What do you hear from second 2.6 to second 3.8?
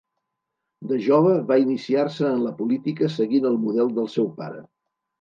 política seguint el